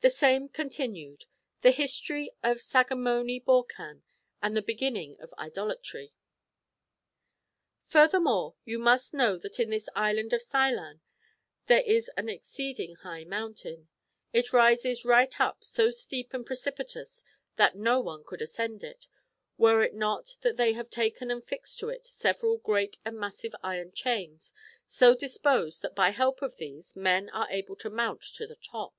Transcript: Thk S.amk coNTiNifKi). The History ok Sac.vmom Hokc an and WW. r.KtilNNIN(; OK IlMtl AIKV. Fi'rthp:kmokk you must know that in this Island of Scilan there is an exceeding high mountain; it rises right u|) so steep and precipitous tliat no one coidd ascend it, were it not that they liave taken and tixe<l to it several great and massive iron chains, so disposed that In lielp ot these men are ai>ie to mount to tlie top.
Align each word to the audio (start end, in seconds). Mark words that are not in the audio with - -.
Thk 0.00 0.04
S.amk 0.06 0.52
coNTiNifKi). 0.54 1.24
The 1.60 1.70
History 1.70 2.30
ok 2.42 2.56
Sac.vmom 2.60 3.44
Hokc 3.44 3.78
an 3.78 4.04
and 4.40 4.56
WW. 4.56 4.60
r.KtilNNIN(; 4.60 5.18
OK 5.20 5.32
IlMtl 5.36 5.76
AIKV. 5.76 6.14
Fi'rthp:kmokk 7.90 8.54
you 8.64 8.78
must 8.78 9.12
know 9.12 9.36
that 9.36 9.60
in 9.60 9.68
this 9.68 9.90
Island 9.94 10.32
of 10.32 10.40
Scilan 10.40 11.02
there 11.66 11.82
is 11.82 12.08
an 12.16 12.30
exceeding 12.30 12.94
high 13.02 13.24
mountain; 13.24 13.90
it 14.32 14.50
rises 14.54 15.04
right 15.04 15.34
u|) 15.38 15.52
so 15.60 15.90
steep 15.90 16.32
and 16.32 16.46
precipitous 16.46 17.22
tliat 17.58 17.74
no 17.74 18.00
one 18.00 18.24
coidd 18.24 18.40
ascend 18.40 18.82
it, 18.82 19.06
were 19.58 19.82
it 19.82 19.92
not 19.92 20.38
that 20.40 20.56
they 20.56 20.72
liave 20.72 20.88
taken 20.90 21.30
and 21.30 21.44
tixe<l 21.46 21.78
to 21.80 21.88
it 21.90 22.06
several 22.06 22.56
great 22.56 22.96
and 23.04 23.18
massive 23.20 23.54
iron 23.62 23.92
chains, 23.92 24.54
so 24.88 25.14
disposed 25.14 25.82
that 25.82 25.90
In 25.98 26.14
lielp 26.14 26.42
ot 26.42 26.56
these 26.56 26.96
men 26.96 27.28
are 27.28 27.46
ai>ie 27.50 27.78
to 27.80 27.90
mount 27.90 28.22
to 28.22 28.46
tlie 28.48 28.56
top. 28.64 28.94